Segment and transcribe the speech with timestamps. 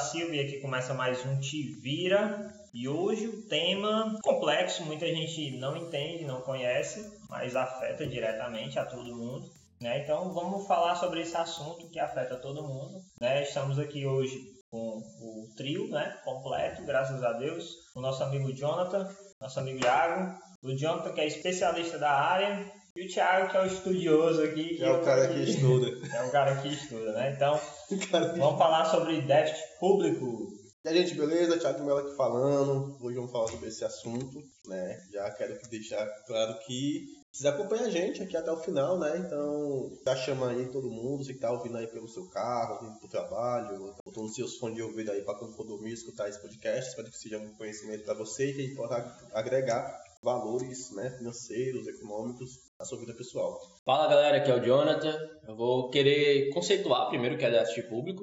[0.00, 2.50] Silva e aqui começa mais um Te Vira.
[2.72, 8.86] E hoje o tema complexo, muita gente não entende, não conhece, mas afeta diretamente a
[8.86, 9.46] todo mundo.
[9.78, 10.02] Né?
[10.02, 13.02] Então vamos falar sobre esse assunto que afeta todo mundo.
[13.20, 13.42] Né?
[13.42, 14.34] Estamos aqui hoje
[14.70, 16.18] com o trio né?
[16.24, 17.66] completo, graças a Deus.
[17.94, 19.06] O nosso amigo Jonathan,
[19.38, 20.34] nosso amigo Iago.
[20.62, 24.76] O Jonathan que é especialista da área e o Thiago, que é o estudioso aqui.
[24.76, 26.16] Que é o cara que estuda.
[26.16, 27.32] É o cara que estuda, né?
[27.34, 27.60] Então,
[28.36, 30.48] vamos falar sobre déficit público.
[30.84, 31.58] E aí, gente, beleza?
[31.58, 32.96] Thiago Melo aqui falando.
[33.00, 34.98] Hoje vamos falar sobre esse assunto, né?
[35.12, 39.18] Já quero deixar claro que vocês acompanham a gente aqui até o final, né?
[39.18, 42.98] Então, já chama aí todo mundo, você que tá ouvindo aí pelo seu carro, vindo
[42.98, 46.90] pro trabalho, botando seus fones de ouvido aí para quando for dormir, escutar esse podcast.
[46.90, 52.69] Espero que seja um conhecimento para você e que possa agregar valores né, financeiros, econômicos
[52.80, 53.60] na sua vida pessoal.
[53.84, 55.14] Fala galera, aqui é o Jonathan.
[55.46, 58.22] Eu vou querer conceituar primeiro o que é déficit público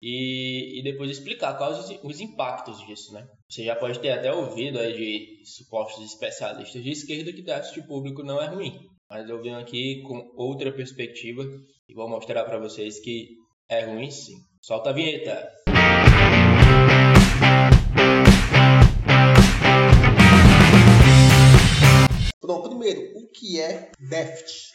[0.00, 3.26] e, e depois explicar quais os, os, impactos disso, né?
[3.48, 8.22] Você já pode ter até ouvido aí de supostos especialistas de esquerda que déficit público
[8.22, 11.42] não é ruim, mas eu venho aqui com outra perspectiva
[11.88, 13.30] e vou mostrar para vocês que
[13.70, 14.34] é ruim sim.
[14.60, 15.63] Solta a vinheta!
[22.94, 24.72] Primeiro, o que é déficit?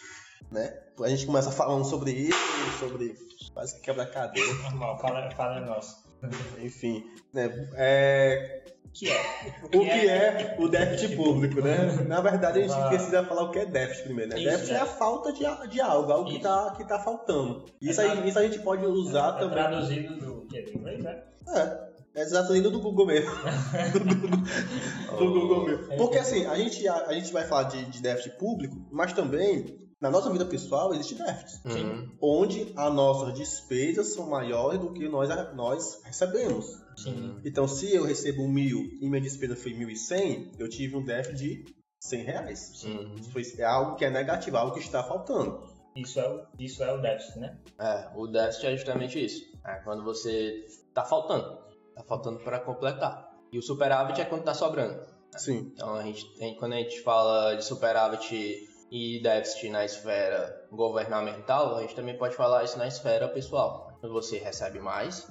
[0.51, 0.73] Né?
[1.01, 3.15] A gente começa falando sobre isso, sobre
[3.53, 4.53] quase que quebra cadeira.
[4.63, 6.09] Normal, fala, fala nosso.
[6.59, 7.03] Enfim,
[7.33, 7.49] né?
[7.75, 8.63] É...
[8.85, 9.21] O que é?
[9.63, 11.77] O que, o que é, é, o déficit público, né?
[12.07, 14.39] Na verdade, a gente precisa falar o que é déficit primeiro, né?
[14.39, 14.77] Isso, déficit é.
[14.77, 17.65] é a falta de, de algo, algo que está que tá faltando.
[17.79, 19.51] Isso, é aí, isso a gente pode usar é também.
[19.51, 21.23] Traduzido do, do inglês, né?
[21.55, 21.89] É.
[22.19, 23.31] É exatamente do Google mesmo.
[23.93, 25.95] do, do, Google mesmo.
[25.95, 29.89] Porque assim, a gente, a, a gente vai falar de, de déficit público, mas também
[30.01, 31.65] na nossa vida pessoal existe déficit.
[31.65, 32.11] Uhum.
[32.21, 36.77] Onde as nossas despesas são maiores do que nós, nós recebemos.
[36.97, 37.39] Sim.
[37.45, 41.05] Então, se eu recebo mil e minha despesa foi mil e cem, eu tive um
[41.05, 41.65] déficit de
[42.01, 42.83] cem reais.
[42.83, 43.15] Uhum.
[43.57, 45.63] É algo que é negativo, algo que está faltando.
[45.95, 47.57] Isso é o, isso é o déficit, né?
[47.79, 49.41] É, o déficit é justamente isso.
[49.65, 51.68] É quando você está faltando.
[51.99, 53.29] Tá faltando para completar.
[53.51, 55.03] E o superávit é quando tá sobrando.
[55.35, 55.73] Sim.
[55.73, 61.75] Então a gente tem, quando a gente fala de superávit e déficit na esfera governamental,
[61.75, 63.91] a gente também pode falar isso na esfera pessoal.
[63.99, 65.27] Quando você recebe mais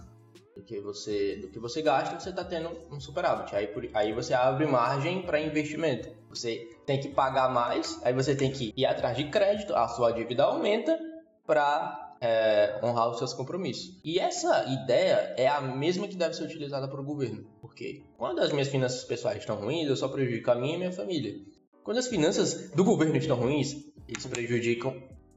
[0.55, 3.57] do que você, do que você gasta, você está tendo um superávit.
[3.57, 6.11] Aí, por, aí você abre margem para investimento.
[6.28, 10.12] Você tem que pagar mais, aí você tem que ir atrás de crédito, a sua
[10.12, 10.99] dívida aumenta
[11.47, 13.99] para é, honrar os seus compromissos.
[14.05, 17.47] E essa ideia é a mesma que deve ser utilizada para o governo.
[17.61, 20.93] Porque quando as minhas finanças pessoais estão ruins, eu só prejudico a minha e minha
[20.93, 21.41] família.
[21.84, 23.77] Quando as finanças do governo estão ruins,
[24.07, 24.95] eles prejudicam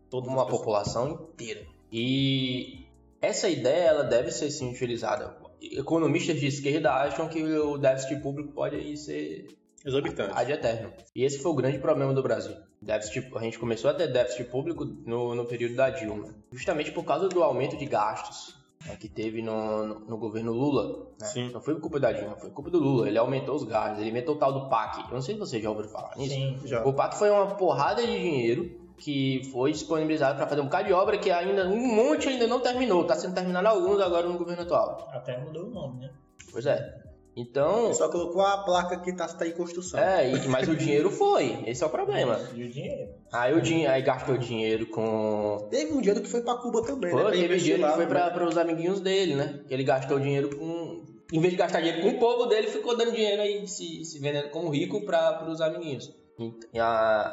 [0.09, 1.65] toda uma população inteira.
[1.91, 2.85] E
[3.21, 5.37] essa ideia ela deve ser sim utilizada.
[5.61, 9.47] Economistas de esquerda acham que o déficit público pode ser
[9.85, 10.33] Exorbitante.
[10.35, 10.93] Ad eterno.
[11.15, 12.55] E esse foi o grande problema do Brasil.
[12.81, 17.03] Déficit, a gente começou a ter déficit público no, no período da Dilma, justamente por
[17.03, 18.55] causa do aumento de gastos
[18.85, 21.07] né, que teve no, no, no governo Lula.
[21.19, 21.27] Né?
[21.27, 21.51] Sim.
[21.51, 23.07] Não foi culpa da Dilma, foi culpa do Lula.
[23.07, 25.03] Ele aumentou os gastos, ele inventou o tal do PAC.
[25.07, 26.33] Eu não sei se você já ouviu falar nisso.
[26.33, 26.83] Sim, já.
[26.83, 30.93] O PAC foi uma porrada de dinheiro que foi disponibilizado para fazer um bocado de
[30.93, 33.01] obra que ainda um monte ainda não terminou.
[33.01, 35.09] Está sendo terminado alguns agora no governo atual.
[35.11, 36.11] Até mudou o nome, né?
[36.51, 37.00] Pois é.
[37.35, 37.93] Então.
[37.93, 39.99] Só colocou a placa que tá, tá em construção.
[39.99, 41.63] É, e, mas o dinheiro foi.
[41.65, 42.39] Esse é o problema.
[42.53, 43.09] E o dinheiro?
[43.31, 45.67] Aí, o din aí gastou dinheiro com.
[45.69, 47.31] Teve um dinheiro que foi pra Cuba também, foi, né?
[47.31, 49.61] teve dinheiro que foi pra, pra os amiguinhos dele, né?
[49.69, 51.03] Ele gastou dinheiro com.
[51.31, 54.19] Em vez de gastar dinheiro com o povo dele, ficou dando dinheiro aí, se, se
[54.19, 56.13] vendendo como rico para os amiguinhos.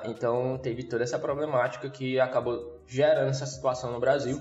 [0.04, 4.38] Então teve toda essa problemática que acabou gerando essa situação no Brasil.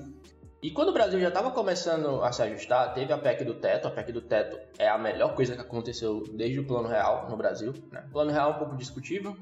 [0.61, 3.87] E quando o Brasil já estava começando a se ajustar, teve a PEC do teto.
[3.87, 7.37] A PEC do teto é a melhor coisa que aconteceu desde o Plano Real no
[7.37, 7.73] Brasil.
[7.91, 8.03] Né?
[8.07, 9.37] O Plano Real é um pouco discutível,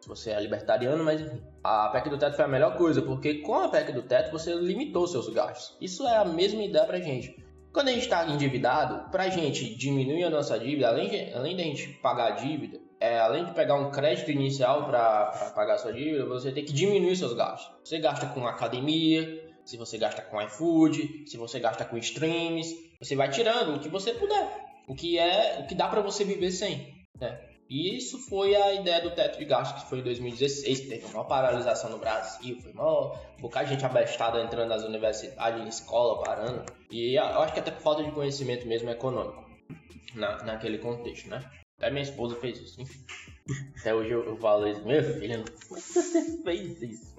[0.00, 1.42] se você é libertariano, mas enfim.
[1.62, 4.54] A PEC do teto foi a melhor coisa, porque com a PEC do teto você
[4.54, 5.76] limitou seus gastos.
[5.82, 7.36] Isso é a mesma ideia pra gente.
[7.70, 11.62] Quando a gente está endividado, pra gente diminuir a nossa dívida, além de, além de
[11.62, 15.92] a gente pagar a dívida, é, além de pegar um crédito inicial para pagar sua
[15.92, 17.70] dívida, você tem que diminuir seus gastos.
[17.84, 23.16] Você gasta com academia, se você gasta com iFood, se você gasta com streams, você
[23.16, 24.48] vai tirando o que você puder,
[24.86, 27.40] o que é, o que dá para você viver sem, né?
[27.68, 31.06] E isso foi a ideia do teto de gastos que foi em 2016, que teve
[31.06, 36.22] uma paralisação no Brasil, foi uma um de gente abestada entrando nas universidades, em escola,
[36.22, 36.62] parando.
[36.90, 39.44] E eu acho que até por falta de conhecimento mesmo econômico
[40.14, 41.42] na, naquele contexto, né?
[41.78, 43.04] Até minha esposa fez isso, enfim.
[43.78, 47.14] Até hoje eu, eu falo isso, meu filho, você fez isso.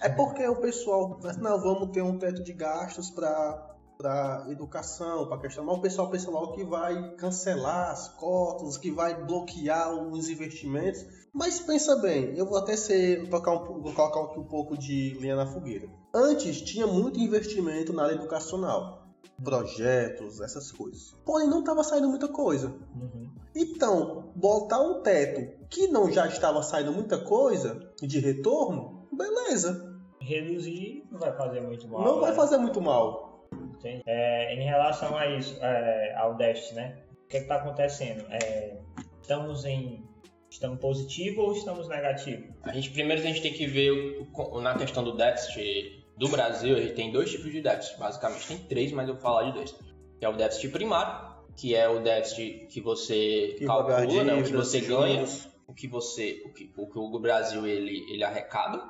[0.00, 3.68] É porque o pessoal, não, vamos ter um teto de gastos para
[3.98, 8.92] para educação, para questão, mas o pessoal pensa logo que vai cancelar as cotas, que
[8.92, 11.04] vai bloquear os investimentos.
[11.34, 15.18] Mas pensa bem, eu vou até ser, tocar um, vou colocar aqui um pouco de
[15.20, 15.88] lenha na fogueira.
[16.14, 18.97] Antes tinha muito investimento na área educacional,
[19.42, 21.14] projetos, essas coisas.
[21.24, 22.68] Porém não estava saindo muita coisa.
[22.68, 23.30] Uhum.
[23.54, 29.96] Então, botar um teto que não já estava saindo muita coisa de retorno, beleza.
[30.20, 32.04] Reduzir não vai fazer muito mal.
[32.04, 32.20] Não né?
[32.22, 33.48] vai fazer muito mal.
[33.84, 36.98] É, em relação a isso, é, ao déficit, né?
[37.24, 38.24] O que é está acontecendo?
[38.30, 38.76] É,
[39.22, 40.06] estamos em
[40.50, 42.54] estamos positivo ou estamos negativo?
[42.62, 46.76] A gente primeiro a gente tem que ver o, na questão do déficit do Brasil,
[46.76, 49.52] a gente tem dois tipos de déficit, basicamente tem três, mas eu vou falar de
[49.52, 49.72] dois.
[50.18, 54.42] Que é o déficit primário, que é o déficit que você que calcula, né, o
[54.42, 55.24] que você ganha,
[55.66, 58.82] o que você, o que o, que o Brasil ele, ele arrecada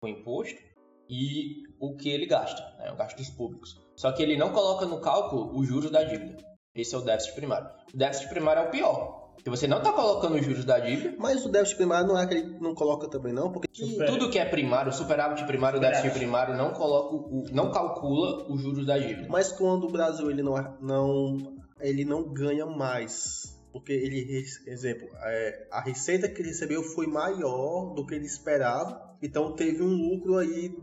[0.00, 0.60] com imposto
[1.08, 3.80] e o que ele gasta, né, o gastos públicos.
[3.94, 6.36] Só que ele não coloca no cálculo os juros da dívida.
[6.74, 7.70] Esse é o déficit primário.
[7.94, 9.21] O déficit primário é o pior.
[9.34, 11.16] Porque você não está colocando os juros da dívida.
[11.18, 13.50] Mas o déficit primário não é que ele não coloca também, não?
[13.50, 13.68] Porque
[14.06, 18.46] tudo que é primário, o superávit primário, o déficit primário, não coloca o, não calcula
[18.48, 19.26] os juros da dívida.
[19.28, 23.60] Mas quando o Brasil ele não, não, ele não ganha mais.
[23.72, 29.16] Porque ele, exemplo, é, a receita que ele recebeu foi maior do que ele esperava.
[29.20, 30.76] Então teve um lucro aí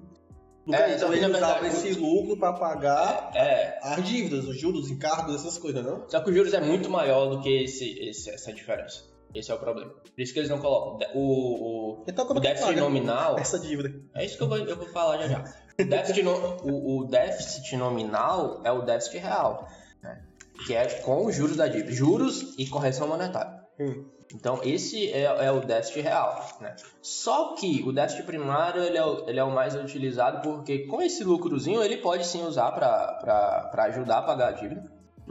[0.68, 3.80] é, então ele usava esse lucro para pagar é, é.
[3.82, 6.08] as dívidas, os juros, encargos, essas coisas, não?
[6.10, 9.10] Só que os juros é muito maior do que esse, esse, essa diferença.
[9.34, 9.92] Esse é o problema.
[9.92, 11.08] Por isso que eles não colocam.
[11.14, 13.38] O, o, então, o déficit nominal.
[13.38, 13.94] Essa dívida.
[14.16, 15.54] É isso que eu vou, eu vou falar já já.
[15.80, 16.32] O déficit, no,
[16.64, 19.68] o, o, déficit nominal é o déficit real.
[20.02, 20.22] Né?
[20.66, 21.92] Que é com os juros da dívida.
[21.92, 23.62] Juros e correção monetária.
[23.80, 24.06] Hum.
[24.34, 26.48] Então, esse é, é, o déficit real.
[26.62, 26.76] Né?
[27.02, 31.02] Só que o déficit primário ele é, o, ele é o mais utilizado porque com
[31.02, 34.84] esse lucrozinho ele pode sim usar para ajudar a pagar a dívida,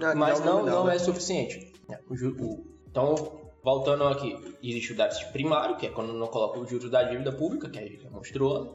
[0.02, 1.72] ah, mas não, não, não é suficiente.
[2.10, 6.90] O, então, voltando aqui, existe o déficit primário, que é quando não coloca o juros
[6.90, 8.74] da dívida pública, que é monstruoso.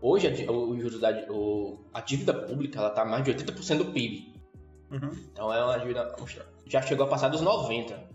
[0.00, 4.34] Hoje, a, o juros da, o, a dívida pública está mais de 80% do PIB.
[4.90, 5.10] Uhum.
[5.32, 6.12] Então, é uma dívida
[6.66, 8.11] já chegou a passar dos 90%.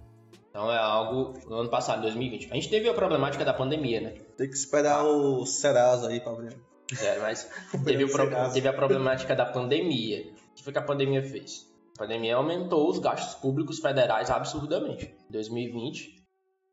[0.58, 2.52] Então é algo no ano passado, 2020.
[2.52, 4.10] A gente teve a problemática da pandemia, né?
[4.36, 6.60] Tem que esperar o Serasa aí pra ver.
[7.00, 7.48] É, mas
[7.86, 8.52] teve, o pro...
[8.52, 10.22] teve a problemática da pandemia.
[10.22, 11.68] O que foi que a pandemia fez?
[11.96, 16.26] A pandemia aumentou os gastos públicos federais absurdamente em 2020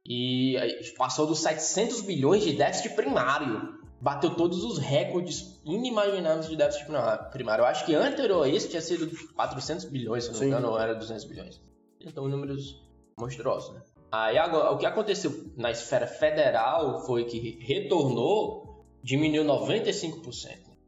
[0.06, 0.56] e
[0.96, 3.81] passou dos 700 bilhões de déficit primário.
[4.00, 6.86] Bateu todos os recordes inimagináveis de déficit
[7.31, 7.60] primário.
[7.60, 10.81] Eu acho que anterior a isso tinha sido 400 bilhões, se não me engano, ou
[10.81, 11.60] era 200 bilhões.
[12.00, 12.83] Então, números
[13.19, 13.82] monstruoso, né?
[14.11, 20.25] Aí agora, o que aconteceu na esfera federal foi que retornou, diminuiu 95%.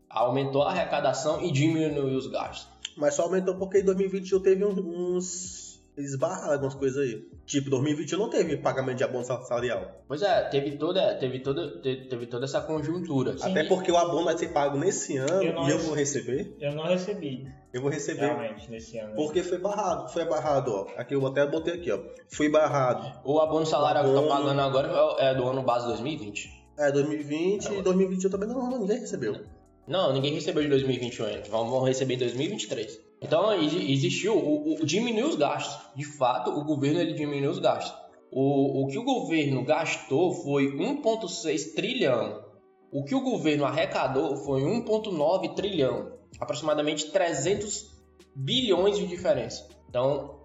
[0.08, 2.69] Aumentou a arrecadação e diminuiu os gastos.
[2.96, 5.66] Mas só aumentou porque em 2021 teve uns
[5.96, 7.26] eles barraram algumas coisas aí.
[7.46, 10.02] Tipo, 2021 não teve pagamento de abono salarial.
[10.06, 13.37] Pois é, teve toda, teve toda, teve toda essa conjuntura.
[13.38, 13.50] Sim.
[13.50, 16.54] Até porque o abono vai ser pago nesse ano eu e eu vou receber.
[16.60, 17.46] Eu não recebi.
[17.72, 18.26] Eu vou receber.
[18.26, 19.14] Realmente, nesse ano.
[19.14, 20.87] Porque foi barrado, foi barrado, ó.
[20.96, 22.00] Aqui eu até botei aqui, ó.
[22.28, 23.20] Foi barrado.
[23.25, 24.19] O abono salarial abono...
[24.19, 26.66] que eu tô pagando agora é do ano base 2020.
[26.78, 29.40] É, 2020 e 2021 também não, ninguém recebeu.
[29.87, 31.48] Não, ninguém recebeu de 2021 ainda.
[31.48, 33.06] Vão receber em 2023.
[33.20, 35.94] Então existiu, o, o, diminuiu os gastos.
[35.94, 37.96] De fato, o governo ele diminuiu os gastos.
[38.31, 42.44] O, o que o governo gastou foi 1,6 trilhão.
[42.93, 46.13] O que o governo arrecadou foi 1,9 trilhão.
[46.39, 47.91] Aproximadamente 300
[48.35, 49.67] bilhões de diferença.
[49.89, 50.41] Então,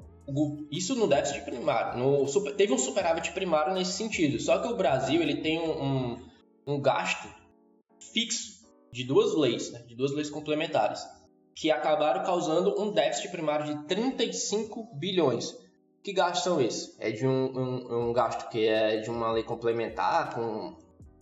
[0.71, 1.99] isso no déficit primário.
[1.99, 4.39] No, teve um superávit primário nesse sentido.
[4.39, 6.17] Só que o Brasil ele tem um, um,
[6.67, 7.27] um gasto
[8.13, 8.61] fixo
[8.91, 9.79] de duas leis, né?
[9.87, 11.05] de duas leis complementares
[11.55, 15.55] que acabaram causando um déficit primário de 35 bilhões.
[16.03, 16.95] Que gastos são esses?
[16.99, 20.75] É de um, um, um, gasto que é de uma lei complementar com,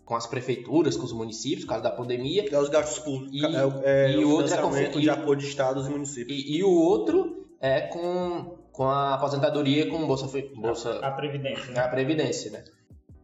[0.05, 2.45] com as prefeituras, com os municípios, por causa da pandemia.
[2.49, 3.33] É os gastos públicos.
[3.33, 6.39] E, é, é e o outro é com, de apoio de estados e municípios.
[6.39, 11.73] E, e, o outro é com, com a aposentadoria com bolsa, bolsa a, a previdência,
[11.73, 11.79] né?
[11.81, 12.63] A previdência, né?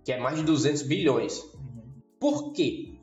[0.04, 1.42] Que é mais de 200 bilhões.
[1.54, 1.84] Uhum.
[2.20, 2.95] Por quê?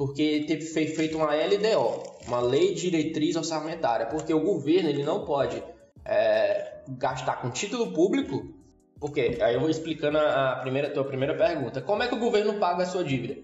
[0.00, 5.26] Porque teve feito uma LDO, uma Lei de Diretriz Orçamentária, porque o governo ele não
[5.26, 5.62] pode
[6.06, 8.50] é, gastar com título público,
[8.98, 11.82] porque aí eu vou explicando a primeira, a tua primeira pergunta.
[11.82, 13.42] Como é que o governo paga a sua dívida?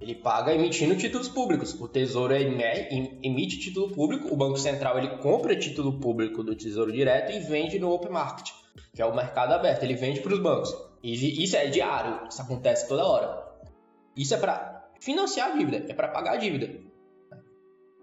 [0.00, 1.80] Ele paga emitindo títulos públicos.
[1.80, 7.30] O Tesouro emite título público, o Banco Central ele compra título público do Tesouro Direto
[7.30, 8.50] e vende no open market,
[8.92, 9.84] que é o mercado aberto.
[9.84, 10.74] Ele vende para os bancos.
[11.00, 13.44] E isso é diário, isso acontece toda hora.
[14.16, 14.73] Isso é para
[15.04, 16.70] financiar a dívida, é para pagar a dívida.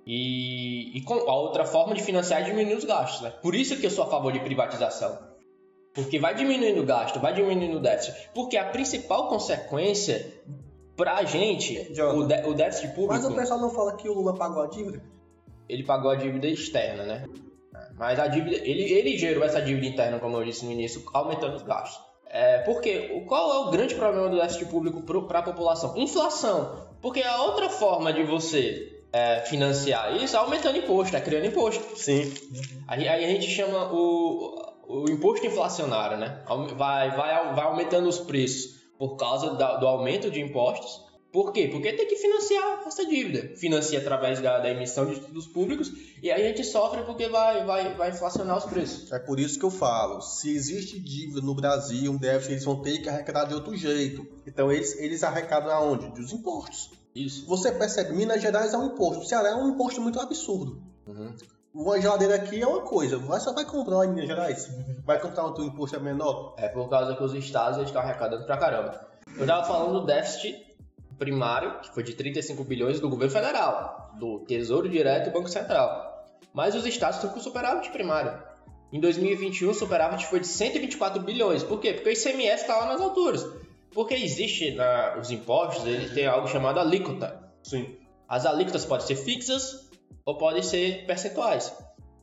[0.06, 3.32] E, e a outra forma de financiar é diminuir os gastos, né?
[3.42, 5.18] Por isso que eu sou a favor de privatização.
[5.94, 8.30] Porque vai diminuindo o gasto, vai diminuindo o déficit.
[8.34, 10.42] Porque a principal consequência
[10.96, 13.14] pra gente, o, o déficit público.
[13.14, 15.04] Mas o pessoal não fala que o Lula pagou a dívida?
[15.68, 17.26] Ele pagou a dívida externa, né?
[17.98, 21.56] Mas a dívida, ele, ele gerou essa dívida interna, como eu disse no início, aumentando
[21.56, 22.12] os gastos.
[22.28, 25.98] É, porque qual é o grande problema do déficit público para a população?
[25.98, 26.91] Inflação.
[27.02, 31.98] Porque a outra forma de você é, financiar isso é aumentando imposto, é criando imposto.
[31.98, 32.32] Sim.
[32.88, 36.42] Aí, aí a gente chama o, o imposto inflacionário, né?
[36.78, 41.02] Vai, vai, vai aumentando os preços por causa da, do aumento de impostos.
[41.32, 41.70] Por quê?
[41.72, 43.56] Porque tem que financiar essa dívida.
[43.56, 47.96] Financia através da, da emissão de títulos públicos e a gente sofre porque vai, vai,
[47.96, 49.12] vai inflacionar os preços.
[49.14, 52.82] É por isso que eu falo, se existe dívida no Brasil, um déficit, eles vão
[52.82, 54.28] ter que arrecadar de outro jeito.
[54.46, 56.10] Então eles, eles arrecadam aonde?
[56.10, 56.92] Dos impostos.
[57.16, 57.46] Isso.
[57.48, 60.82] Você percebe, Minas Gerais é um imposto, o Ceará é um imposto muito absurdo.
[61.08, 61.34] Uhum.
[61.74, 64.70] Uma geladeira aqui é uma coisa, só vai comprar lá em Minas Gerais.
[65.06, 66.56] Vai comprar outro imposto é menor.
[66.58, 69.10] É por causa que os estados estão arrecadando pra caramba.
[69.38, 70.71] Eu tava falando do déficit
[71.22, 76.26] primário, que foi de 35 bilhões do governo federal, do Tesouro Direto e Banco Central.
[76.52, 78.42] Mas os estados estão com superávit primário.
[78.92, 81.62] Em 2021, o superávit foi de 124 bilhões.
[81.62, 81.94] Por quê?
[81.94, 83.48] Porque o ICMS está lá nas alturas.
[83.94, 87.52] Porque existe na, os impostos, ele tem algo chamado alíquota.
[87.62, 87.98] Sim.
[88.28, 89.92] As alíquotas podem ser fixas
[90.26, 91.72] ou podem ser percentuais.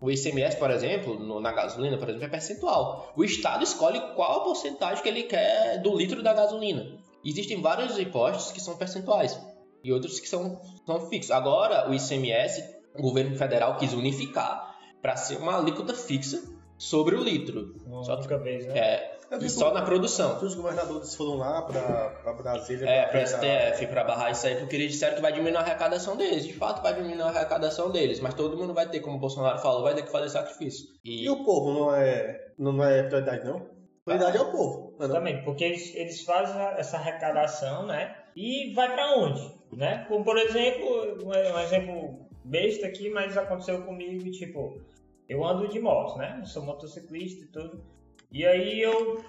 [0.01, 3.13] O ICMS, por exemplo, no, na gasolina, por exemplo, é percentual.
[3.17, 6.99] O Estado escolhe qual a porcentagem que ele quer do litro da gasolina.
[7.25, 9.39] Existem vários impostos que são percentuais
[9.83, 11.31] e outros que são, são fixos.
[11.31, 12.63] Agora, o ICMS,
[12.95, 16.43] o governo federal quis unificar para ser uma alíquota fixa
[16.77, 17.75] sobre o litro.
[17.87, 18.79] Uma só única vez, né?
[18.79, 20.39] É, e só na produção.
[20.43, 22.89] Os governadores foram lá para Brasília.
[22.89, 26.17] É, para STF, para barrar isso aí, porque eles disseram que vai diminuir a arrecadação
[26.17, 26.47] deles.
[26.47, 29.59] De fato, vai diminuir a arrecadação deles, mas todo mundo vai ter, como o Bolsonaro
[29.59, 30.87] falou, vai ter que fazer sacrifício.
[31.05, 33.78] E, e o povo não é, não é prioridade, não?
[34.09, 34.97] Prioridade é o povo.
[34.99, 38.17] Não, Também, porque eles, eles fazem essa arrecadação, né?
[38.35, 39.59] E vai para onde?
[39.73, 40.05] Né?
[40.09, 44.81] Como, por exemplo, um exemplo besta aqui, mas aconteceu comigo, tipo,
[45.29, 46.39] eu ando de moto, né?
[46.41, 47.85] Eu sou motociclista e tudo.
[48.33, 49.23] E aí eu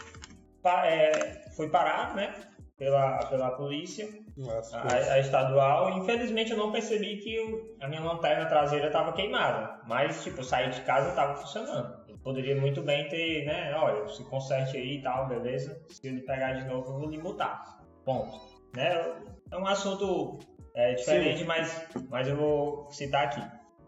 [0.85, 2.33] é, fui parado, né?
[2.77, 4.07] Pela, pela polícia,
[4.37, 5.97] Nossa, a, a, estadual.
[5.97, 9.81] Infelizmente eu não percebi que eu, a minha lanterna traseira estava queimada.
[9.85, 11.98] Mas, tipo, eu saí de casa e estava funcionando.
[12.23, 13.73] Poderia muito bem ter, né?
[13.75, 15.81] Olha, se conserte aí e tal, beleza.
[15.89, 17.81] Se ele pegar de novo, eu vou lhe multar.
[18.05, 18.39] Ponto.
[18.75, 19.21] Né?
[19.51, 20.39] É um assunto
[20.75, 23.41] é, diferente, mas, mas eu vou citar aqui.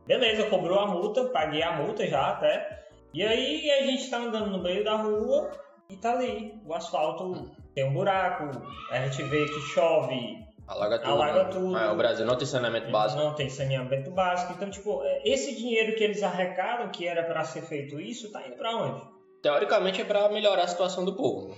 [0.07, 2.87] Beleza, cobrou a multa, paguei a multa já até.
[3.13, 5.51] E aí a gente tá andando no meio da rua
[5.89, 8.49] e tá ali, o asfalto tem um buraco,
[8.89, 10.37] a gente vê que chove,
[10.71, 11.11] alaga tudo.
[11.11, 11.49] Alaga né?
[11.49, 11.75] tudo.
[11.75, 13.21] O Brasil não tem saneamento básico.
[13.21, 14.53] Não tem saneamento básico.
[14.53, 18.45] Então, tipo, é, esse dinheiro que eles arrecadam, que era para ser feito isso, tá
[18.47, 19.01] indo para onde?
[19.41, 21.55] Teoricamente é para melhorar a situação do povo.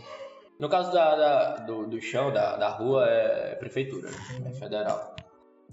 [0.59, 4.17] No caso da, da do, do, chão, da, da rua, é prefeitura, né?
[4.45, 4.53] é uhum.
[4.53, 5.15] federal.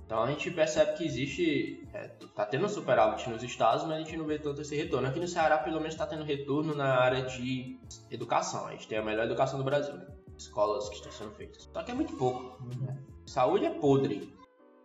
[0.04, 4.16] Então a gente percebe que existe, é, tá tendo superávit nos estados, mas a gente
[4.16, 5.06] não vê tanto esse retorno.
[5.06, 7.78] Aqui no Ceará, pelo menos, está tendo retorno na área de
[8.10, 8.66] educação.
[8.66, 10.06] A gente tem a melhor educação do Brasil, né?
[10.42, 11.68] Escolas que estão sendo feitas.
[11.72, 12.62] Só que é muito pouco.
[12.64, 12.98] Né?
[13.26, 14.34] Saúde é podre.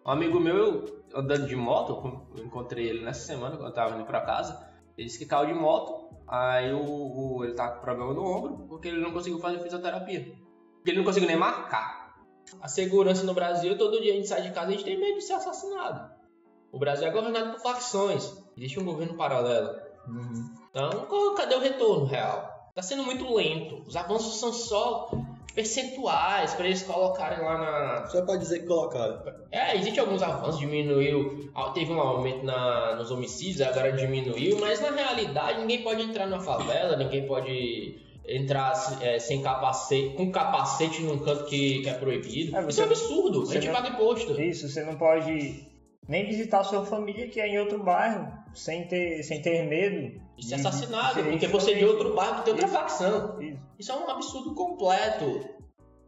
[0.05, 4.05] Um amigo meu, andando de moto, eu encontrei ele nessa semana, quando eu tava indo
[4.05, 8.13] para casa, ele disse que caiu de moto, aí o, o, ele tá com problema
[8.13, 10.35] no ombro, porque ele não conseguiu fazer fisioterapia.
[10.75, 12.05] Porque ele não conseguiu nem marcar
[12.62, 15.00] a segurança no Brasil, todo dia a gente sai de casa e a gente tem
[15.00, 16.13] medo de ser assassinado.
[16.71, 18.31] O Brasil é governado por facções.
[18.57, 19.75] Existe um governo paralelo.
[20.07, 20.53] Uhum.
[20.69, 22.69] Então, cadê o retorno real?
[22.69, 23.83] Está sendo muito lento.
[23.88, 25.09] Os avanços são só
[25.55, 28.05] percentuais para eles colocarem lá na.
[28.07, 29.24] Só para dizer que colocaram.
[29.50, 34.91] É, existe alguns avanços, diminuiu, teve um aumento na, nos homicídios, agora diminuiu, mas na
[34.91, 41.19] realidade ninguém pode entrar na favela, ninguém pode entrar é, sem capacete, com capacete num
[41.19, 42.57] canto que, que é proibido.
[42.57, 43.43] É, isso é absurdo.
[43.43, 44.39] A gente não, paga imposto.
[44.41, 45.65] Isso, você não pode
[46.07, 50.24] nem visitar a sua família que é em outro bairro, sem ter, sem ter medo.
[50.38, 53.41] De ser assassinado, de, porque você é de outro bairro que tem outra isso, facção.
[53.41, 53.59] Isso.
[53.79, 55.55] isso é um absurdo completo.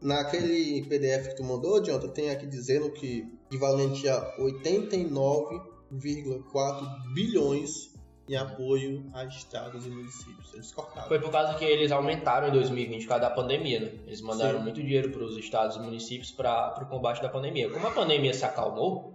[0.01, 7.97] Naquele PDF que tu mandou, Jonathan, tem aqui dizendo que equivalente a 89,4 bilhões
[8.29, 10.53] em apoio a estados e municípios.
[10.53, 11.07] Eles cortaram.
[11.07, 13.91] Foi por causa que eles aumentaram em 2020 por causa da pandemia, né?
[14.05, 14.65] Eles mandaram Sim.
[14.65, 17.69] muito dinheiro para os estados e municípios para o combate da pandemia.
[17.69, 19.13] Como a pandemia se acalmou,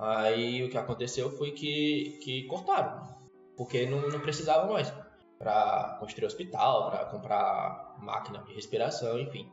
[0.00, 3.02] aí o que aconteceu foi que, que cortaram,
[3.56, 4.92] porque não, não precisavam mais
[5.38, 9.50] para construir hospital, para comprar máquina de respiração, enfim.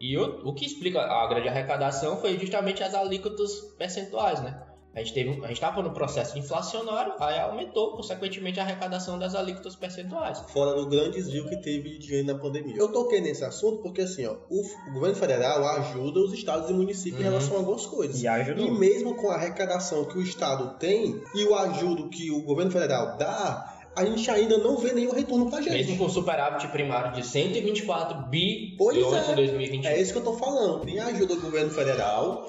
[0.00, 4.65] E o, o que explica a grande arrecadação foi justamente as alíquotas percentuais, né?
[4.96, 9.34] A gente teve, a gente estava no processo inflacionário, aí aumentou, consequentemente, a arrecadação das
[9.34, 10.42] alíquotas percentuais.
[10.48, 12.74] Fora do grande desvio que teve de dinheiro na pandemia.
[12.78, 16.72] Eu toquei nesse assunto porque, assim, ó, o, o governo federal ajuda os estados e
[16.72, 17.26] municípios uhum.
[17.26, 18.22] em relação a algumas coisas.
[18.22, 18.64] E, ajudou.
[18.64, 22.70] e mesmo com a arrecadação que o estado tem e o ajudo que o governo
[22.70, 25.72] federal dá, a gente ainda não vê nenhum retorno pra gente.
[25.72, 29.32] Mesmo com superávit primário de 124 bilhões é.
[29.32, 29.90] em 2021.
[29.90, 30.84] É isso que eu tô falando.
[30.84, 32.46] Tem ajuda do governo federal,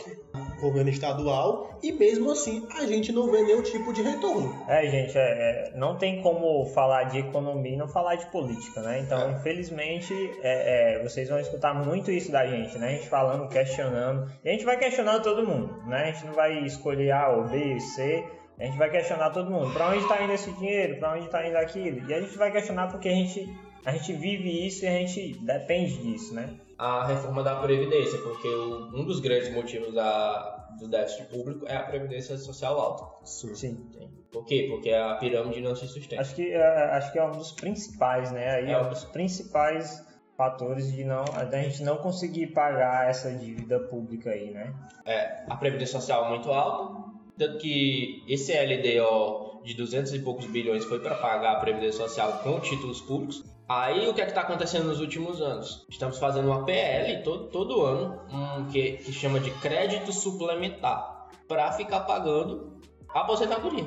[0.59, 4.53] governo estadual, e mesmo assim a gente não vê nenhum tipo de retorno.
[4.67, 8.81] É, gente, é, é, não tem como falar de economia e não falar de política,
[8.81, 8.99] né?
[8.99, 9.31] Então, é.
[9.31, 12.87] infelizmente, é, é, vocês vão escutar muito isso da gente, né?
[12.87, 14.29] A gente falando, questionando.
[14.43, 16.09] E a gente vai questionando todo mundo, né?
[16.09, 18.25] A gente não vai escolher A ou B ou C
[18.59, 19.71] a gente vai questionar todo mundo.
[19.71, 20.99] Para onde está indo esse dinheiro?
[20.99, 22.09] Para onde está indo aquilo?
[22.09, 23.47] E a gente vai questionar porque a gente,
[23.85, 26.55] a gente vive isso e a gente depende disso, né?
[26.77, 31.75] A reforma da Previdência, porque o, um dos grandes motivos da, do déficit público é
[31.75, 33.25] a Previdência Social alta.
[33.25, 33.55] Sim.
[33.55, 33.91] Sim.
[34.31, 34.67] Por quê?
[34.69, 36.21] Porque a pirâmide não se sustenta.
[36.21, 38.55] Acho que, é, acho que é um dos principais, né?
[38.55, 43.31] Aí é, é um dos principais fatores de não a gente não conseguir pagar essa
[43.33, 44.73] dívida pública aí, né?
[45.05, 50.45] É, a previdência social é muito alta, tanto que esse LDO de 200 e poucos
[50.45, 53.43] bilhões foi para pagar a Previdência Social com títulos públicos.
[53.67, 55.85] Aí o que é está acontecendo nos últimos anos?
[55.89, 61.71] Estamos fazendo uma PL todo, todo ano um, que, que chama de crédito suplementar para
[61.73, 62.79] ficar pagando
[63.09, 63.85] a aposentadoria.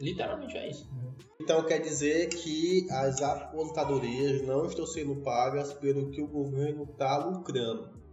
[0.00, 0.88] Literalmente é isso.
[1.38, 7.18] Então quer dizer que as aposentadorias não estão sendo pagas pelo que o governo está
[7.18, 8.03] lucrando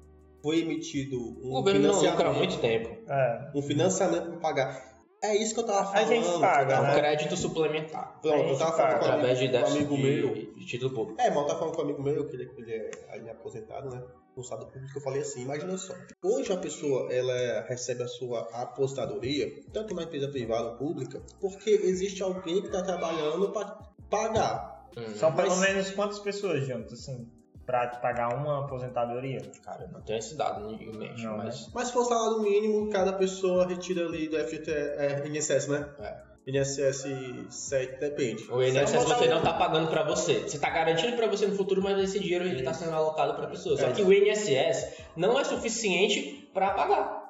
[0.41, 2.97] foi emitido um o governo não lucra há muito tempo.
[3.09, 3.51] É.
[3.55, 4.91] Um financiamento para pagar.
[5.23, 6.11] É isso que eu tava falando.
[6.11, 6.91] A gente paga, é né?
[6.91, 8.19] um crédito suplementar.
[8.21, 10.33] Pronto, eu tava falando com um amigo, de, com um amigo de, meu.
[10.33, 11.21] De título público.
[11.21, 13.31] É, mas eu tava falando com um amigo meu, que ele, ele é, ele é
[13.31, 14.03] aposentado, né?
[14.35, 15.93] No estado público, eu falei assim, imagina só.
[16.23, 21.69] Hoje a pessoa, ela recebe a sua aposentadoria, tanto na empresa privada ou pública, porque
[21.69, 23.77] existe alguém que está trabalhando para
[24.09, 24.87] pagar.
[24.97, 25.15] Hum.
[25.15, 25.59] São pelo mas...
[25.59, 27.29] menos quantas pessoas, Jonathan, assim?
[27.65, 29.41] Pra pagar uma aposentadoria?
[29.63, 31.67] Cara, não tem esse dado em mente, não, mas...
[31.67, 31.71] Né?
[31.73, 35.89] Mas se for salário mínimo, cada pessoa retira ali do FGT, é, INSS, né?
[35.99, 36.31] É.
[36.47, 37.05] INSS
[37.49, 38.51] 7 depende.
[38.51, 40.39] O INSS você não está pagando para você.
[40.39, 43.47] Você está garantindo para você no futuro, mas esse dinheiro ele está sendo alocado para
[43.47, 43.77] pessoa.
[43.77, 43.91] Só é.
[43.91, 47.21] que o INSS não é suficiente para pagar.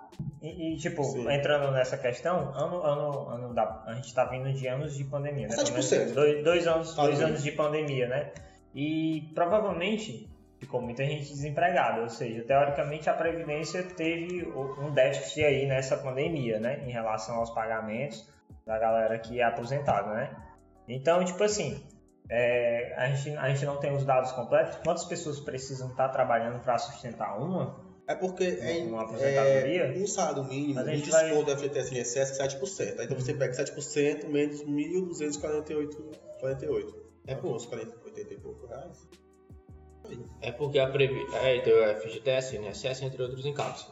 [0.42, 1.30] E, e, tipo, Sim.
[1.32, 5.48] entrando nessa questão, ano, ano, ano da, a gente está vindo de anos de pandemia,
[5.48, 5.56] né?
[5.56, 6.14] 7%.
[6.14, 8.32] Dois, dois anos, tá dois anos de pandemia, né?
[8.74, 10.30] E provavelmente
[10.60, 16.60] ficou muita gente desempregada, ou seja, teoricamente a Previdência teve um déficit aí nessa pandemia,
[16.60, 18.30] né, em relação aos pagamentos
[18.66, 20.36] da galera que é aposentada, né?
[20.88, 21.84] Então, tipo assim,
[22.30, 26.62] é, a, gente, a gente não tem os dados completos, quantas pessoas precisam estar trabalhando
[26.62, 27.90] para sustentar uma?
[28.08, 29.84] É porque é, uma aposentadoria?
[29.84, 31.44] É, um salário mínimo, a gente vai...
[31.44, 33.04] da FGTS INSS é 7%.
[33.04, 36.94] Então você pega 7% menos 1.248.
[37.28, 37.60] É pouco,
[38.12, 39.08] 80 e pouco reais.
[40.42, 41.26] É porque a Previ...
[41.36, 43.88] é, então FGTS, INSS, entre outros encargos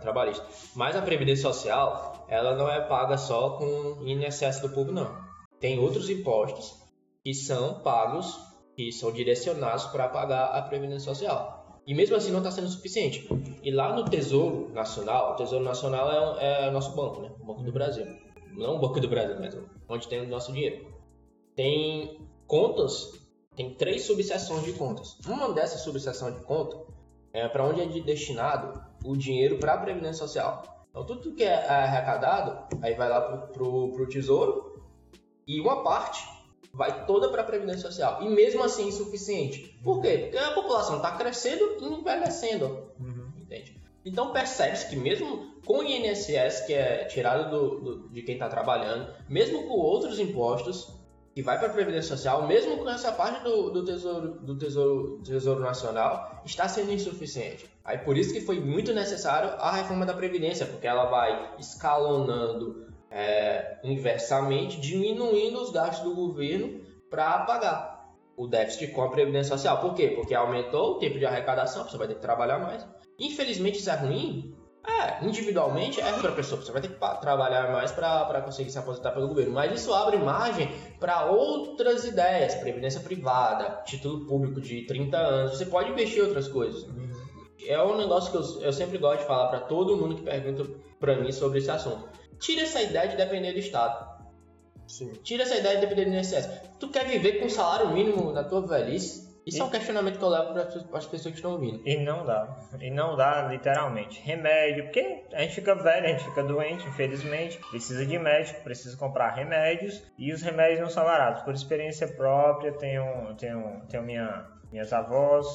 [0.00, 0.70] trabalhistas.
[0.74, 5.14] Mas a Previdência Social, ela não é paga só com INSS do povo, não.
[5.60, 6.74] Tem outros impostos
[7.22, 8.36] que são pagos,
[8.74, 11.80] que são direcionados para pagar a Previdência Social.
[11.86, 13.28] E mesmo assim não está sendo suficiente.
[13.62, 17.30] E lá no Tesouro Nacional, o Tesouro Nacional é, é o nosso banco, né?
[17.40, 18.06] O Banco do Brasil.
[18.52, 19.56] Não o Banco do Brasil, mas
[19.88, 20.86] onde tem o nosso dinheiro.
[21.54, 23.21] Tem contas,
[23.56, 25.18] tem três subseções de contas.
[25.26, 26.78] Uma dessas subseções de conta
[27.32, 30.86] é para onde é destinado o dinheiro para a Previdência Social.
[30.90, 34.82] Então, tudo que é arrecadado, aí vai lá para o Tesouro
[35.46, 36.22] e uma parte
[36.72, 38.22] vai toda para a Previdência Social.
[38.22, 39.78] E mesmo assim insuficiente.
[39.82, 40.18] Por quê?
[40.18, 42.88] Porque a população está crescendo e envelhecendo.
[42.98, 43.32] Uhum.
[43.40, 43.80] Entende?
[44.04, 48.48] Então percebe-se que mesmo com o INSS, que é tirado do, do, de quem está
[48.48, 50.92] trabalhando, mesmo com outros impostos,
[51.34, 55.20] que vai para a Previdência Social, mesmo com essa parte do, do, tesouro, do tesouro,
[55.24, 57.70] tesouro Nacional, está sendo insuficiente.
[57.84, 62.86] Aí por isso que foi muito necessário a reforma da Previdência, porque ela vai escalonando
[63.10, 67.92] é, inversamente, diminuindo os gastos do governo para pagar
[68.36, 69.80] o déficit com a Previdência Social.
[69.80, 70.08] Por quê?
[70.08, 72.86] Porque aumentou o tempo de arrecadação, você vai ter que trabalhar mais.
[73.18, 77.70] Infelizmente isso é ruim, é, individualmente é para a pessoa, você vai ter que trabalhar
[77.70, 80.68] mais para conseguir se aposentar pelo governo, mas isso abre margem
[80.98, 86.48] para outras ideias, previdência privada, título público de 30 anos, você pode investir em outras
[86.48, 86.86] coisas.
[87.64, 90.68] É um negócio que eu, eu sempre gosto de falar para todo mundo que pergunta
[90.98, 92.08] para mim sobre esse assunto.
[92.40, 94.12] Tira essa ideia de depender do Estado.
[94.88, 95.12] Sim.
[95.22, 96.48] Tira essa ideia de depender do INSS.
[96.80, 99.31] Tu quer viver com salário mínimo na tua velhice?
[99.46, 99.60] Isso e...
[99.60, 101.82] é um questionamento que eu levo para as pessoas que estão ouvindo.
[101.86, 102.58] E não dá.
[102.80, 104.20] E não dá, literalmente.
[104.20, 107.58] Remédio, porque a gente fica velho, a gente fica doente, infelizmente.
[107.70, 110.02] Precisa de médico, precisa comprar remédios.
[110.18, 111.42] E os remédios não são baratos.
[111.42, 115.46] Por experiência própria, tenho, tenho, tenho minha, minhas avós,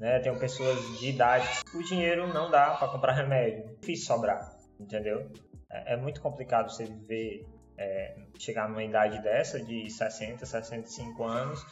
[0.00, 0.18] né?
[0.20, 1.46] Tenho pessoas de idade.
[1.74, 3.64] O dinheiro não dá para comprar remédio.
[3.64, 5.30] É difícil sobrar, entendeu?
[5.70, 7.46] É, é muito complicado você viver
[7.78, 11.64] é, chegar numa idade dessa, de 60, 65 anos,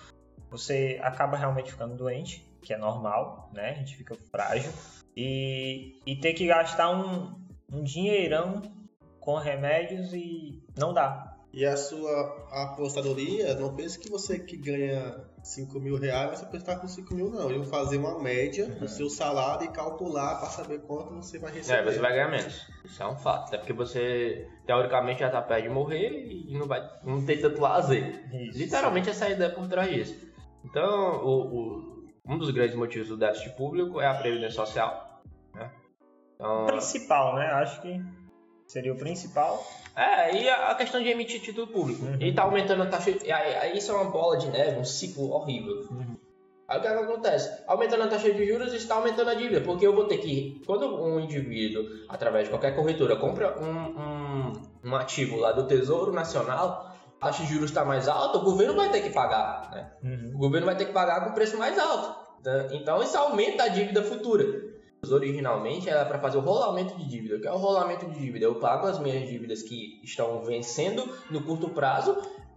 [0.51, 3.71] você acaba realmente ficando doente, que é normal, né?
[3.71, 4.73] A gente fica frágil.
[5.17, 7.35] E, e ter que gastar um,
[7.73, 8.63] um dinheirão
[9.21, 11.37] com remédios e não dá.
[11.57, 16.77] E a sua apostadoria, não pense que você que ganha 5 mil reais, você estar
[16.77, 17.49] com 5 mil, não.
[17.49, 21.53] Eles vão fazer uma média do seu salário e calcular para saber quanto você vai
[21.53, 21.81] receber.
[21.81, 22.67] É, você vai ganhar menos.
[22.85, 23.49] Isso é um fato.
[23.49, 27.59] Até porque você, teoricamente, já tá perto de morrer e não vai não tem tanto
[27.59, 28.23] lazer.
[28.35, 28.59] Isso.
[28.59, 30.26] Literalmente, essa é a ideia por trás disso.
[30.67, 35.23] Então, o, o, um dos grandes motivos do déficit público é a previdência social.
[35.55, 35.71] Né?
[36.35, 37.47] Então, o principal, né?
[37.53, 38.03] Acho que
[38.67, 39.65] seria o principal.
[39.95, 42.05] É, e a questão de emitir título público.
[42.05, 42.17] Uhum.
[42.21, 43.11] E tá aumentando a taxa.
[43.75, 45.87] Isso é uma bola de neve, um ciclo horrível.
[45.91, 46.17] Uhum.
[46.69, 47.63] Aí o que, é que acontece?
[47.69, 50.61] Aumentando a taxa de juros está aumentando a dívida, porque eu vou ter que.
[50.67, 54.53] Quando um indivíduo, através de qualquer corretora, compra um, um,
[54.85, 58.75] um ativo lá do Tesouro Nacional, a taxa de juros está mais alta, o governo
[58.75, 59.71] vai ter que pagar.
[59.71, 59.91] Né?
[60.03, 60.33] Uhum.
[60.35, 62.15] O governo vai ter que pagar com preço mais alto.
[62.45, 62.69] Né?
[62.73, 64.77] Então isso aumenta a dívida futura
[65.13, 67.37] originalmente era para fazer o rolamento de dívida.
[67.37, 68.45] O que é o rolamento de dívida?
[68.45, 72.17] Eu pago as minhas dívidas que estão vencendo no curto prazo,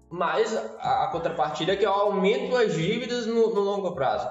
[0.10, 4.30] mas a, a contrapartida é que eu aumento as dívidas no, no longo prazo.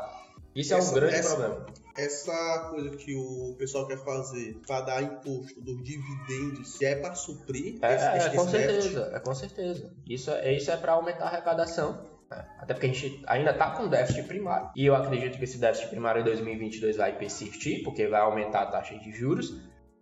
[0.55, 1.67] Isso essa, é um grande essa, problema.
[1.99, 7.79] Essa coisa que o pessoal quer fazer para dar imposto dos dividendos, é para suprir
[7.83, 9.93] é, esse, é, esse com certeza, é com certeza.
[10.09, 12.07] Isso é, isso é para aumentar a arrecadação.
[12.31, 14.71] É, até porque a gente ainda está com déficit primário.
[14.77, 18.67] E eu acredito que esse déficit primário em 2022 vai persistir, porque vai aumentar a
[18.67, 19.61] taxa de juros.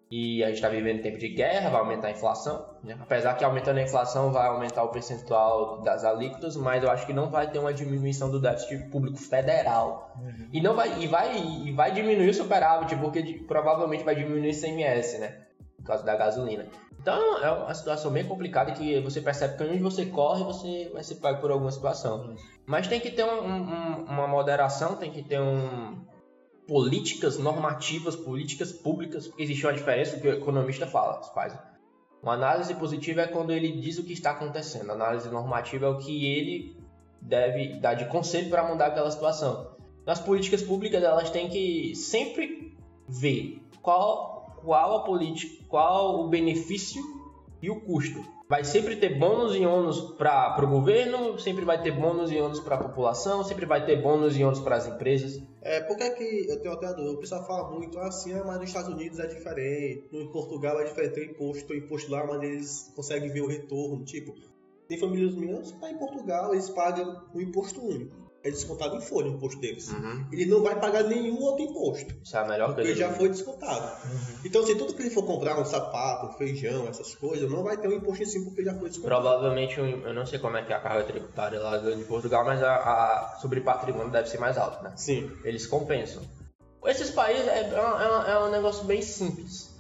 [0.09, 2.65] E a gente está vivendo tempo de guerra, vai aumentar a inflação.
[2.85, 2.97] Né?
[3.01, 7.13] Apesar que aumentando a inflação vai aumentar o percentual das alíquotas, mas eu acho que
[7.13, 10.15] não vai ter uma diminuição do déficit público federal.
[10.21, 10.49] Uhum.
[10.53, 14.51] E não vai e vai e vai diminuir o superávit, porque provavelmente vai diminuir o
[14.51, 15.43] ICMS, né?
[15.77, 16.67] Por causa da gasolina.
[17.01, 21.03] Então é uma situação bem complicada que você percebe que onde você corre, você vai
[21.03, 22.37] ser pago por alguma situação.
[22.65, 25.97] Mas tem que ter um, um, uma moderação, tem que ter um,
[26.67, 31.57] políticas normativas, políticas públicas, existe uma diferença que o economista fala, faz.
[32.23, 34.91] Uma análise positiva é quando ele diz o que está acontecendo.
[34.91, 36.77] A análise normativa é o que ele
[37.21, 39.77] deve dar de conselho para mudar aquela situação.
[40.05, 42.77] Nas políticas públicas, elas têm que sempre
[43.09, 47.03] ver qual, qual a política, qual o benefício
[47.63, 51.91] e o custo vai sempre ter bônus e ônus para o governo, sempre vai ter
[51.91, 55.43] bônus e ônus para a população, sempre vai ter bônus e ônus para as empresas.
[55.61, 57.13] É, por é que eu tenho até a dúvida?
[57.13, 60.85] O pessoal fala muito assim, ah, mas nos Estados Unidos é diferente, no Portugal é
[60.85, 64.05] diferente, tem imposto, tem imposto lá, mas eles conseguem ver o retorno.
[64.05, 64.35] Tipo,
[64.87, 69.01] tem famílias minhas que tá em Portugal, eles pagam o imposto único é descontado em
[69.01, 69.91] folha o imposto deles.
[69.91, 70.27] Uhum.
[70.31, 72.15] Ele não vai pagar nenhum outro imposto.
[72.23, 72.89] Isso é a melhor coisa.
[72.89, 74.07] Porque já foi descontado.
[74.07, 74.41] Uhum.
[74.45, 77.77] Então, se tudo que ele for comprar, um sapato, um feijão, essas coisas, não vai
[77.77, 79.21] ter um imposto em cima porque já foi descontado.
[79.21, 82.63] Provavelmente, eu não sei como é que é a carga tributária lá de Portugal, mas
[82.63, 84.93] a, a sobre patrimônio deve ser mais alta, né?
[84.97, 85.31] Sim.
[85.43, 86.23] Eles compensam.
[86.85, 89.75] Esses países é, é, é, é um negócio bem simples.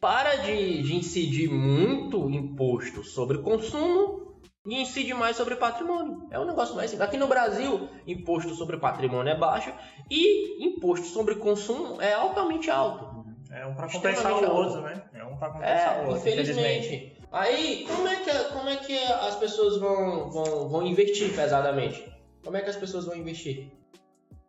[0.00, 4.27] Para de, de incidir muito imposto sobre consumo
[4.68, 6.28] e incide mais sobre patrimônio.
[6.30, 7.08] É um negócio mais simples.
[7.08, 9.72] Aqui no Brasil, imposto sobre patrimônio é baixo
[10.10, 13.24] e imposto sobre consumo é altamente alto.
[13.50, 15.02] É um para compensar o outro, né?
[15.14, 16.28] É um para compensar é, o outro.
[16.28, 17.16] Infelizmente.
[17.32, 22.12] Aí, como é que, como é que as pessoas vão, vão, vão investir pesadamente?
[22.44, 23.72] Como é que as pessoas vão investir?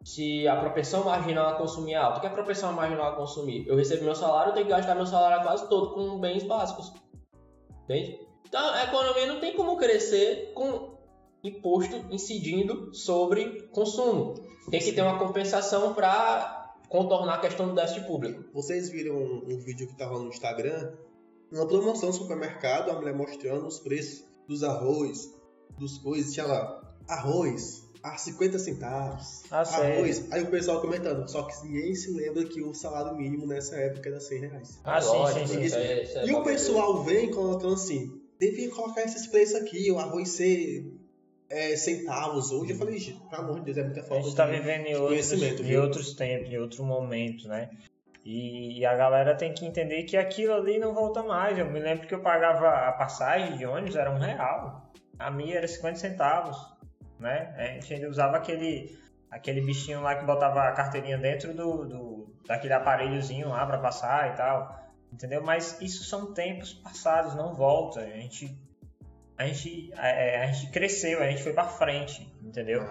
[0.04, 3.16] Se a propensão marginal a consumir é alta, o que é a propensão marginal a
[3.16, 3.68] consumir?
[3.68, 6.94] Eu recebo meu salário, eu tenho que gastar meu salário quase todo com bens básicos.
[7.84, 8.29] Entende?
[8.50, 10.98] Então, a economia não tem como crescer com
[11.44, 14.34] imposto incidindo sobre consumo.
[14.70, 18.44] Tem que ter uma compensação para contornar a questão do déficit público.
[18.54, 20.94] Vocês viram um, um vídeo que estava no Instagram?
[21.52, 25.32] Uma promoção no supermercado, a mulher mostrando os preços dos arroz,
[25.78, 30.32] dos coisas, tinha lá, arroz a 50 centavos, ah, arroz.
[30.32, 34.10] Aí o pessoal comentando, só que ninguém se lembra que o salário mínimo nessa época
[34.10, 34.80] era 100 reais.
[34.84, 35.76] Ah, sim, sim, sim.
[35.76, 40.92] É, e o pessoal vem colocando assim, devia colocar esses preços aqui, o arroz ser
[41.50, 42.72] é, centavos hoje.
[42.72, 43.00] Eu falei,
[43.30, 46.14] pelo amor de Deus, é muita falta A gente está vivendo em outros, em outros
[46.14, 47.70] tempos, em outro momento, né?
[48.26, 51.58] E, a galera tem que entender que aquilo ali não volta mais.
[51.58, 54.92] Eu me lembro que eu pagava a passagem de ônibus, era um real.
[55.18, 56.58] A minha era 50 centavos,
[57.20, 57.56] né?
[57.58, 58.98] A gente ainda usava aquele
[59.32, 64.34] aquele bichinho lá que botava a carteirinha dentro do, do daquele aparelhozinho lá para passar
[64.34, 65.42] e tal, entendeu?
[65.44, 68.02] Mas isso são tempos passados, não volta.
[68.02, 68.58] A gente
[69.40, 72.86] a gente, a, a gente cresceu, a gente foi para frente, entendeu?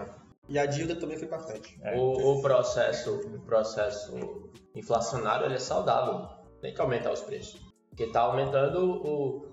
[0.47, 1.79] E a dívida também foi para frente.
[1.83, 1.95] É.
[1.95, 6.27] O, o, processo, o processo inflacionário ele é saudável,
[6.59, 9.45] tem que aumentar os preços, porque está aumentando o,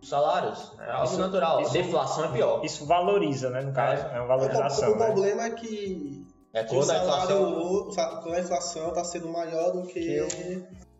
[0.00, 1.60] os salários, é algo isso, natural.
[1.60, 2.64] Isso, Deflação é pior.
[2.64, 3.60] Isso valoriza, né?
[3.60, 4.90] No caso, é, é uma valorização.
[4.90, 5.06] O, o né?
[5.06, 7.90] problema é que é quando a inflação,
[8.22, 10.28] quando a inflação está sendo maior do que, que eu...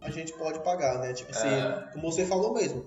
[0.04, 1.12] a gente pode pagar, né?
[1.12, 1.88] Tipo assim, é.
[1.92, 2.84] como você falou mesmo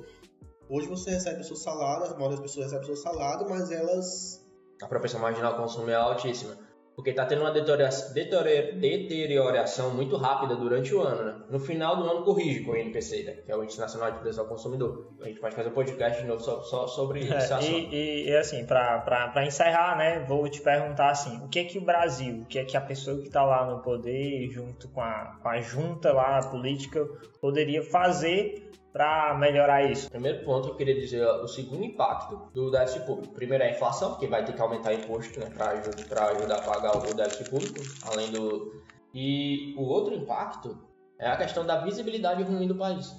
[0.69, 3.71] Hoje você recebe o seu salário, a maioria das pessoas recebe o seu salário, mas
[3.71, 4.45] elas.
[4.81, 6.57] A propensão marginal consumo é altíssima.
[6.97, 11.35] Porque está tendo uma deterioração muito rápida durante o ano, né?
[11.47, 13.33] No final do ano corrige com o INPC, né?
[13.33, 15.13] que é o Índice Nacional de Preço ao Consumidor.
[15.21, 17.93] A gente pode fazer um podcast de novo só, só sobre é, assunto.
[17.93, 21.81] E, e assim, para encerrar, né, vou te perguntar assim, o que é que o
[21.81, 25.37] Brasil, o que é que a pessoa que está lá no poder, junto com a,
[25.39, 27.07] com a junta lá, a política,
[27.39, 30.09] poderia fazer para melhorar isso?
[30.09, 33.33] Primeiro ponto, eu queria dizer o segundo impacto do déficit público.
[33.33, 36.97] Primeiro é a inflação, porque vai ter que aumentar imposto né, para ajudar a pagar
[36.97, 38.81] o déficit público, além do.
[39.13, 40.77] E o outro impacto
[41.19, 43.13] é a questão da visibilidade ruim do país.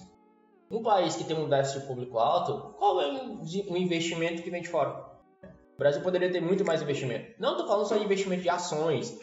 [0.70, 4.68] Um país que tem um déficit público alto, qual é o investimento que vem de
[4.68, 4.90] fora?
[5.74, 7.34] O Brasil poderia ter muito mais investimento.
[7.38, 9.18] Não estou falando só de investimento de ações,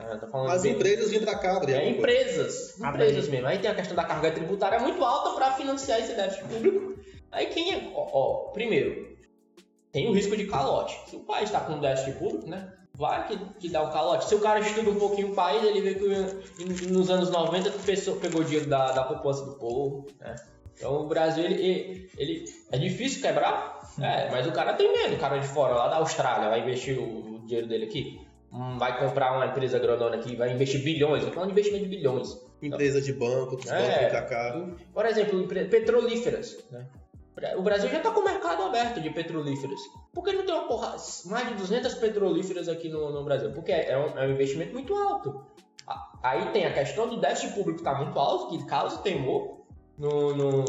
[0.00, 2.78] é, As empresas vêm para cá, É, empresas.
[2.80, 3.46] Empresas mesmo.
[3.46, 6.98] Aí tem a questão da carga tributária muito alta para financiar esse déficit público.
[7.30, 7.92] Aí quem é.
[7.94, 9.16] Ó, ó, primeiro,
[9.92, 10.98] tem o risco de calote.
[11.08, 12.72] Se o país está com um déficit público, né?
[12.94, 14.28] Vai que, que dá um calote.
[14.28, 17.72] Se o cara estuda um pouquinho o país, ele vê que nos anos 90
[18.20, 20.34] pegou dinheiro da, da poupança do povo, né?
[20.76, 25.18] Então o Brasil, ele, ele, é difícil quebrar, é, mas o cara tem medo, o
[25.18, 29.36] cara de fora, lá da Austrália, vai investir o, o dinheiro dele aqui vai comprar
[29.36, 32.36] uma empresa grandona aqui, vai investir bilhões, eu falando de investimento de bilhões.
[32.60, 34.66] Empresa de banco, dos é, bancos cá.
[34.92, 36.58] Por exemplo, petrolíferas.
[36.70, 36.86] Né?
[37.56, 39.80] O Brasil já está com o mercado aberto de petrolíferas.
[40.12, 40.94] Por que não tem uma porra,
[41.26, 43.50] mais de 200 petrolíferas aqui no, no Brasil?
[43.52, 45.46] Porque é um, é um, investimento muito alto.
[46.22, 49.62] Aí tem a questão do déficit público que está muito alto, que causa temor
[49.96, 50.64] no, no,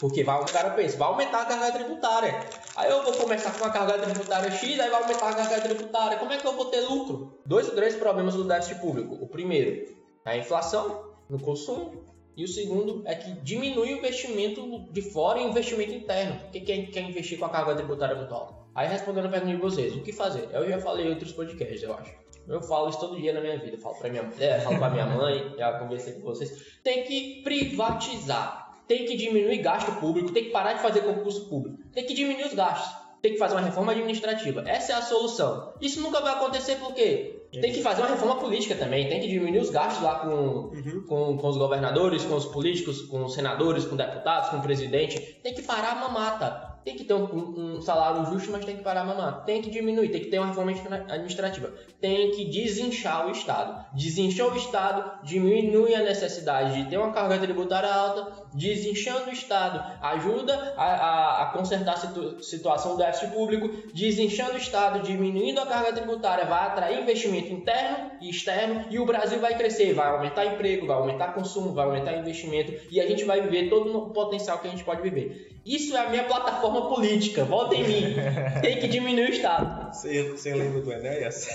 [0.00, 2.40] porque vai, o cara pensa, vai aumentar a carga tributária.
[2.74, 6.18] Aí eu vou começar com uma carga tributária X, aí vai aumentar a carga tributária.
[6.18, 7.38] Como é que eu vou ter lucro?
[7.44, 9.18] Dois grandes problemas do déficit público.
[9.20, 12.02] O primeiro é a inflação no consumo.
[12.34, 16.40] E o segundo é que diminui o investimento de fora e o investimento interno.
[16.40, 18.54] Porque quem quer investir com a carga tributária muito alta?
[18.74, 20.48] Aí respondendo a pergunta de vocês, o que fazer?
[20.50, 22.14] Eu já falei em outros podcasts, eu acho.
[22.48, 23.76] Eu falo isso todo dia na minha vida.
[23.76, 26.78] Falo pra minha mulher, falo pra minha mãe, já conversei com vocês.
[26.82, 31.78] Tem que privatizar tem que diminuir gasto público, tem que parar de fazer concurso público,
[31.94, 34.64] tem que diminuir os gastos, tem que fazer uma reforma administrativa.
[34.66, 35.72] Essa é a solução.
[35.80, 39.60] Isso nunca vai acontecer porque tem que fazer uma reforma política também, tem que diminuir
[39.60, 41.04] os gastos lá com, uhum.
[41.06, 45.38] com, com os governadores, com os políticos, com os senadores, com deputados, com o presidente.
[45.40, 48.82] Tem que parar a mamata tem que ter um, um, salário justo, mas tem que
[48.82, 49.44] parar a mamar.
[49.44, 51.72] Tem que diminuir, tem que ter uma reforma administrativa.
[52.00, 53.84] Tem que desinchar o Estado.
[53.94, 58.40] Desinchar o Estado diminui a necessidade de ter uma carga tributária alta.
[58.54, 63.68] Desinchando o Estado ajuda a, a, a consertar a situ, situação do déficit público.
[63.92, 68.86] Desinchando o Estado, diminuindo a carga tributária, vai atrair investimento interno e externo.
[68.90, 72.72] E o Brasil vai crescer, vai aumentar emprego, vai aumentar consumo, vai aumentar investimento.
[72.90, 75.60] E a gente vai viver todo o potencial que a gente pode viver.
[75.64, 77.44] Isso é a minha plataforma política.
[77.44, 78.14] Volta em mim.
[78.62, 79.94] Tem que diminuir o Estado.
[79.94, 81.48] Você, você lembra do Enéas?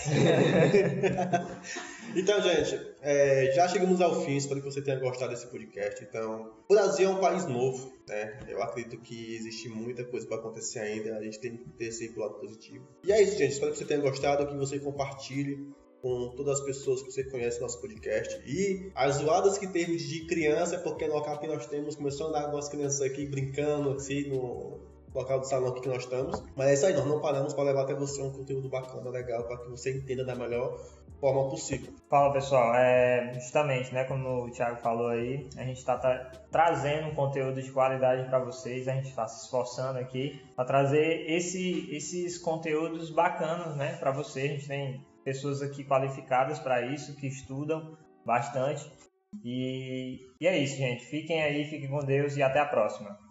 [2.15, 4.35] então, gente, é, já chegamos ao fim.
[4.35, 6.03] Espero que você tenha gostado desse podcast.
[6.03, 7.93] Então, o Brasil é um país novo.
[8.07, 8.39] Né?
[8.47, 11.17] Eu acredito que existe muita coisa para acontecer ainda.
[11.17, 12.85] A gente tem que ter esse lado positivo.
[13.03, 13.53] E é isso, gente.
[13.53, 15.73] Espero que você tenha gostado, que você compartilhe
[16.05, 18.39] com todas as pessoas que você conhece no nosso podcast.
[18.45, 22.29] E as zoadas que teve de criança, porque no local que nós temos, começou a
[22.29, 24.79] andar algumas crianças aqui brincando assim no
[25.15, 26.43] local do salão aqui que nós estamos.
[26.55, 29.43] Mas é isso aí, nós não paramos para levar até você um conteúdo bacana, legal,
[29.43, 30.77] para que você entenda da melhor
[31.19, 31.93] forma possível.
[32.09, 37.07] Fala pessoal, é, justamente, né, como o Thiago falou aí, a gente está tra trazendo
[37.07, 41.89] um conteúdo de qualidade para vocês, a gente está se esforçando aqui para trazer esse,
[41.93, 44.41] esses conteúdos bacanas, né, para você.
[44.41, 48.89] A gente tem pessoas aqui qualificadas para isso, que estudam bastante.
[49.43, 51.05] E, e é isso, gente.
[51.05, 53.24] Fiquem aí, fiquem com Deus e até a próxima.